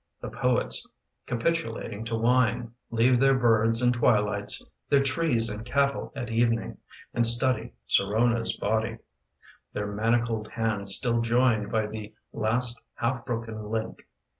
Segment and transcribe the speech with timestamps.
[0.19, 0.89] The poets,
[1.27, 6.79] capitulating to wine, Leave their birds and twilights, Their trees and cattle at evening,
[7.13, 8.97] And study Sirona's body—
[9.73, 14.07] Their manacled hands still joined By the last half broken link.